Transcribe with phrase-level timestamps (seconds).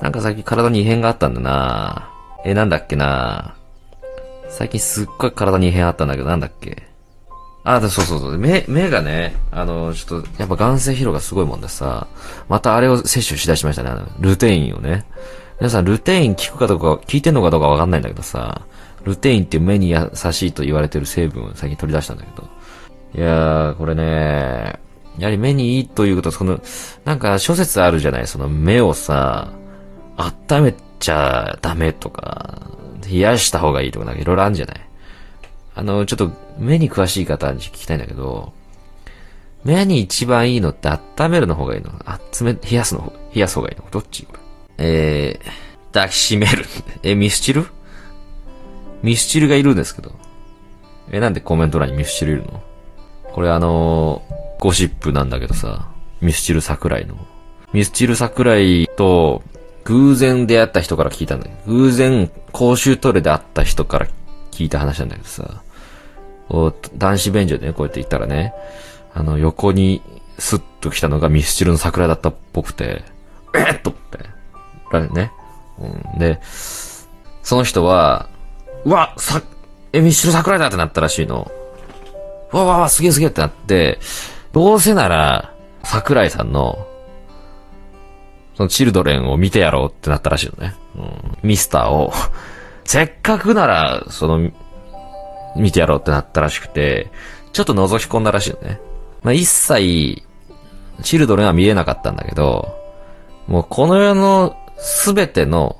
[0.00, 2.10] なんか最近体に異変があったんだな
[2.44, 3.54] え、なんだっけな
[4.48, 6.84] 最近すっごい体に異変あったんだけど、なんだっけ
[7.64, 8.38] あ、そうそうそう。
[8.38, 12.06] 目、目がね、あの、ちょっと、やっぱ眼性疲労がすごいもんでさ、
[12.48, 13.90] またあれを摂取しだしましたね。
[13.90, 15.04] あの、ルテインをね。
[15.60, 18.62] 皆さん、ルテイン効くかどうか、効いてんのかどうかわかんないんだけどさ、
[19.04, 22.48] ルテインって目に優しいと言われてる成分を最近取り出したんだけど。
[23.16, 24.78] いやー、これね、
[25.18, 26.60] やはり目にいいということは、その、
[27.04, 28.26] なんか諸説あるじゃない？
[28.26, 29.50] その目をさ、
[30.18, 32.70] 温めちゃダメとか、
[33.08, 34.80] 冷やした方がいいとか、なんかいろいろあるんじゃない？
[35.74, 38.52] あの、ちょっと目に詳しい方に聞きたいんだけど、
[39.64, 41.92] 目に一番いいのって温めるの方がいいの？
[42.04, 43.88] あ冷、冷やすの方、冷やす方がいいの？
[43.90, 44.26] どっち？
[44.76, 46.64] えー、抱きしめる。
[47.02, 47.66] え、ミスチル？
[49.02, 50.12] ミスチルがいるんですけど。
[51.12, 52.62] え、なんでコメント欄にミスチルいるの？
[53.32, 55.88] これあのー、ゴシップなんだけどさ、
[56.20, 57.16] ミスチル桜井の。
[57.72, 59.42] ミスチル桜井と、
[59.88, 64.06] 偶然出会った人から聞いたんだけど、偶然公衆トイレで会った人から
[64.50, 65.62] 聞いた話なんだけどさ、
[66.96, 68.52] 男子便所でね、こうやって言ったらね、
[69.14, 70.02] あの、横に
[70.38, 73.02] スッと来たのがミスチルの桜だったっぽくて、
[73.54, 74.18] えっとって。
[75.14, 75.32] ね。
[75.78, 78.28] うん、で、その人は、
[78.84, 79.42] うわさ、
[79.92, 81.50] え、ミスチル桜だってなったらしいの。
[82.52, 83.98] わわわ、すげえすげえってなって、
[84.52, 85.52] どうせなら、
[85.82, 86.86] 桜井さんの、
[88.58, 90.74] そのチルドレンを見てやろうってなったらしいのね。
[90.96, 92.12] うん、ミスターを、
[92.84, 94.50] せっかくなら、その、
[95.54, 97.08] 見てやろうってなったらしくて、
[97.52, 98.80] ちょっと覗き込んだらしいのね。
[99.22, 100.24] まあ、一切、
[101.04, 102.76] チルドレンは見えなかったんだけど、
[103.46, 105.76] もうこの世のすべての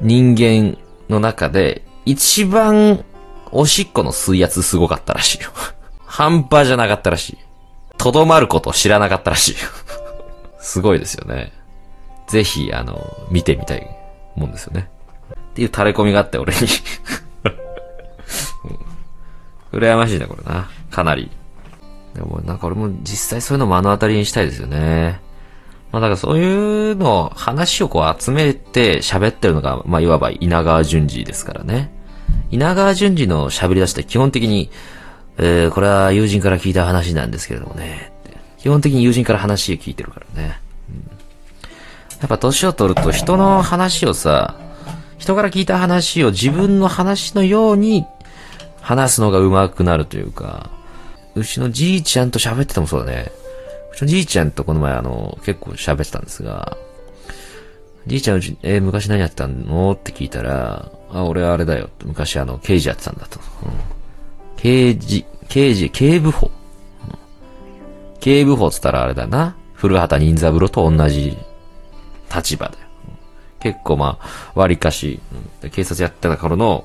[0.00, 0.78] 人間
[1.10, 3.04] の中で、一番
[3.52, 5.50] おしっこの水圧すごかったらしいよ。
[6.06, 7.38] 半端じゃなかったらしい。
[7.98, 9.58] とどまることを知らなかったらしいよ。
[10.58, 11.52] すごいですよね。
[12.28, 13.86] ぜひ、あの、見てみたい
[14.34, 14.88] もんですよね。
[15.32, 16.60] っていう垂れ込みがあって、俺に
[19.72, 19.78] うん。
[19.78, 20.68] 羨ましいな、これな。
[20.90, 21.30] かなり。
[22.14, 25.20] でも、なんか俺も実際そういうの目の当たりにしたいですよね。
[25.92, 31.92] まあだからそういうの、話をこう集めて喋ってるのが、まあいわば稲川淳二ですからね。
[32.50, 34.70] 稲川淳二の喋り出しって基本的に、
[35.38, 38.12] えー、これは友人から聞いた話なんですけれどもね。
[38.58, 40.60] 基本的に友人から話を聞いてるからね。
[42.20, 44.56] やっぱ年を取ると人の話をさ、
[45.18, 48.06] 人から聞いた話を自分の話のように
[48.80, 50.70] 話すのが上手くなるというか、
[51.34, 53.30] うちのじいちゃんと喋っててもそうだね。
[53.92, 56.76] うちのじいちゃんとこの前あの、結構喋ってたんですが、
[58.06, 59.92] じいちゃんうち、えー、昔何やってたの？
[59.92, 61.90] って聞いたら、あ、俺あれだよ。
[62.04, 63.40] 昔あの、刑事やってたんだと。
[63.64, 63.70] うん、
[64.56, 66.50] 刑事、刑事、警部補。
[67.08, 69.56] うん、警部補っつったらあれだな。
[69.74, 71.36] 古畑任三郎と同じ
[72.34, 72.86] 立場だよ。
[73.60, 75.20] 結構まあ、割かし、
[75.72, 76.84] 警察やってた頃の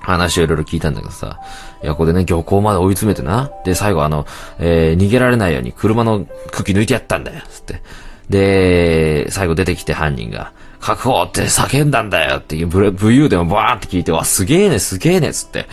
[0.00, 1.40] 話をいろいろ聞いたんだけどさ、
[1.82, 3.50] いや、ここでね、漁港まで追い詰めてな。
[3.64, 4.26] で、最後あの、
[4.58, 7.82] えー、逃げられないように車の茎抜いてやったんだよ、つって。
[8.30, 15.66] で、最後出てきて犯人が、確保って叫んだんだよっていう武勇でもバーって聞いて、わ、すげえね、すげえね、つって。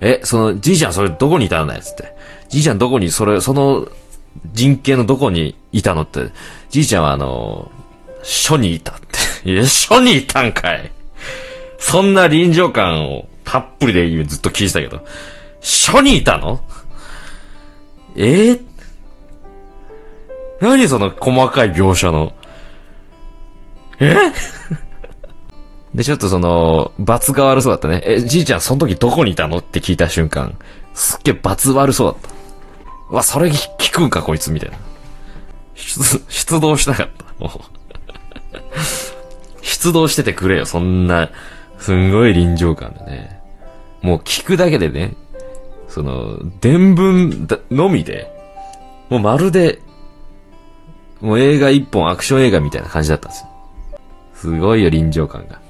[0.00, 2.14] え、その、じいちゃんそれどこにいたんだよ、つって。
[2.48, 3.88] じいちゃんどこに、それ、その、
[4.52, 6.30] 人形のどこにいたのって、
[6.70, 7.70] じいちゃんはあの、
[8.24, 8.94] 署にいたっ
[9.42, 9.50] て。
[9.50, 10.90] いや、署にいたんかい。
[11.78, 15.06] そんな臨場感をたっぷりでずっと聞いてたけど。
[15.60, 16.60] 署にいたの？
[18.16, 18.52] え？
[18.52, 18.62] ー、
[20.60, 22.32] 何その細かい描写の？
[24.00, 24.14] え？
[25.94, 28.02] で、ちょっとその、罰が悪そうだったね。
[28.04, 29.58] え、じいちゃんその時どこにいたの？
[29.58, 30.58] って聞いた瞬間、
[30.92, 32.32] すっげえ罰悪そうだっ
[33.10, 33.14] た。
[33.14, 34.78] わ、それ聞くんかこいつみたいな。
[35.76, 37.24] 出、出動しなかった。
[37.38, 37.83] もう。
[39.74, 41.30] 出動しててくれよ、そんな、
[41.78, 43.40] すんごい臨場感でね。
[44.02, 45.14] もう聞くだけでね、
[45.88, 48.30] その、伝聞のみで、
[49.10, 49.80] もうまるで、
[51.20, 53.48] もう映画一本アクション映画みたいな感じだったんですよ。
[54.34, 55.60] すごいよ、臨場感が。